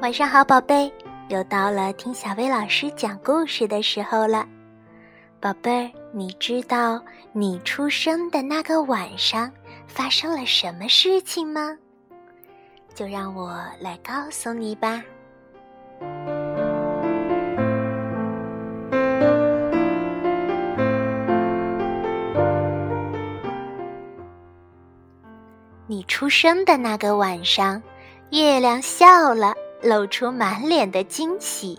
[0.00, 0.90] 晚上好，宝贝，
[1.28, 4.46] 又到了听小薇老师讲故事的时候了。
[5.38, 6.98] 宝贝儿，你知道
[7.32, 9.52] 你出生的那个晚上
[9.86, 11.76] 发生了什么事情吗？
[12.94, 15.02] 就让我来告诉你吧。
[25.86, 27.82] 你出生的那个晚上，
[28.30, 31.78] 月亮笑了，露出满脸的惊喜；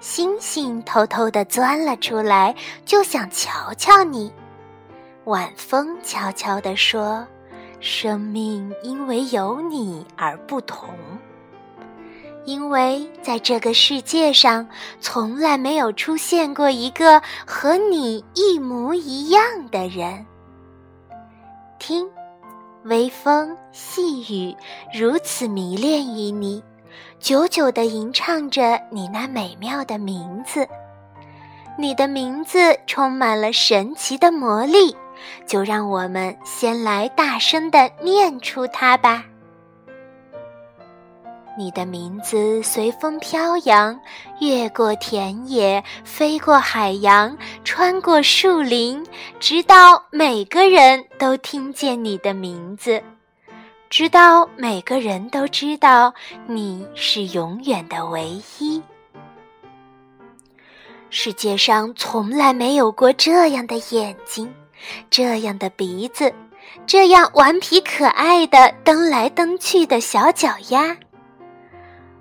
[0.00, 4.32] 星星偷偷地钻了出来，就想瞧瞧你。
[5.24, 7.26] 晚风悄悄地说
[7.80, 10.90] ：“生命因为有你而不同，
[12.44, 14.68] 因为在这个世界上
[15.00, 20.26] 从来没有出现过一个和你一模一样的人。”
[21.78, 22.08] 听。
[22.84, 24.54] 微风细雨
[24.92, 26.62] 如此迷恋于你，
[27.18, 30.66] 久久地吟唱着你那美妙的名字。
[31.76, 34.96] 你的名字充满了神奇的魔力，
[35.46, 39.24] 就让我们先来大声地念出它吧。
[41.56, 43.96] 你的名字随风飘扬，
[44.40, 49.04] 越过田野，飞过海洋，穿过树林，
[49.38, 53.00] 直到每个人都听见你的名字，
[53.96, 56.12] 直到每个人都知道
[56.48, 58.82] 你是永远的唯一。
[61.10, 64.52] 世界上从来没有过这样的眼睛，
[65.10, 66.34] 这样的鼻子，
[66.84, 70.96] 这样顽皮可爱的蹬来蹬去的小脚丫。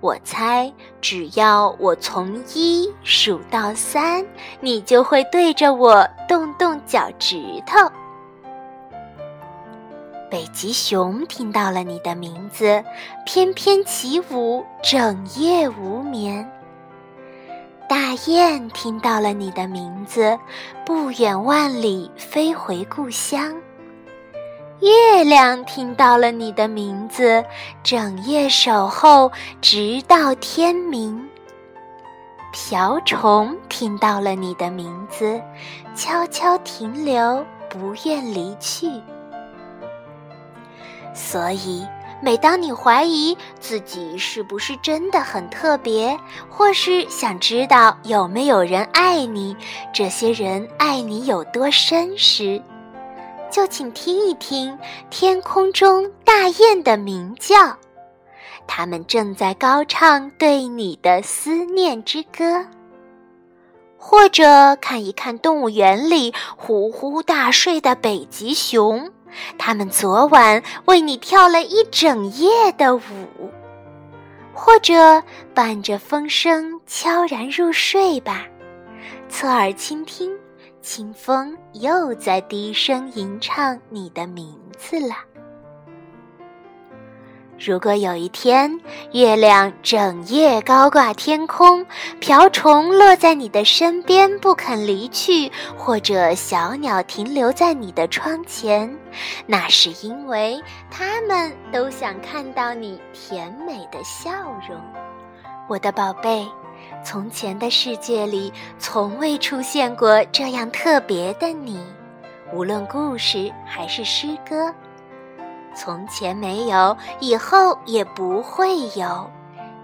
[0.00, 4.26] 我猜，只要我从一数到三，
[4.58, 7.78] 你就会对着我动动脚趾头。
[10.30, 12.84] 北极熊听到了你的名字，
[13.26, 16.48] 翩翩起舞，整夜无眠。
[17.88, 20.38] 大雁听到了你的名字，
[20.86, 23.52] 不远万里飞回故乡。
[24.80, 27.44] 月亮听到了你的名字，
[27.82, 31.28] 整夜守候，直到天明。
[32.52, 35.40] 瓢虫听到了你的名字，
[35.96, 38.88] 悄悄停留，不愿离去。
[41.14, 41.86] 所以，
[42.22, 49.56] 每当你怀疑自己是不是真的很特别，或是想知道有没有人爱你，
[49.92, 52.62] 这些人爱你有多深时，
[53.50, 54.78] 就请听一听
[55.08, 57.76] 天空中大雁的鸣叫，
[58.66, 62.64] 它们正在高唱对你的思念之歌。
[64.02, 69.10] 或者看一看动物园里呼呼大睡的北极熊，
[69.58, 73.00] 他们昨晚为你跳了一整夜的舞。
[74.52, 75.22] 或者
[75.54, 78.46] 伴着风声悄然入睡吧，
[79.28, 80.30] 侧耳倾听。
[80.82, 85.14] 清风又在低声吟唱你的名字了。
[87.62, 88.80] 如果有一天
[89.12, 91.84] 月亮整夜高挂天空，
[92.18, 98.90] 瓢虫落在你的身边不肯离去，或者小鸟停留在你的窗前，
[99.44, 100.58] 那是因为
[100.90, 104.30] 它们都想看到你甜美的笑
[104.66, 104.80] 容，
[105.68, 106.48] 我的宝贝。
[107.04, 111.78] 从前的世界里，从未出现过这样特别的你，
[112.54, 114.74] 无论故事还是诗歌，
[115.74, 119.30] 从前没有，以后也不会有。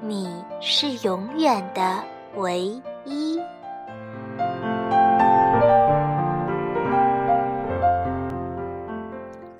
[0.01, 2.03] 你是永远的
[2.37, 3.41] 唯一。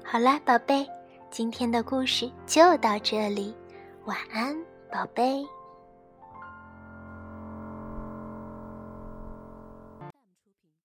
[0.05, 0.87] 好啦，宝贝，
[1.31, 3.55] 今天的故事就到这里，
[4.05, 4.55] 晚安，
[4.91, 5.45] 宝贝。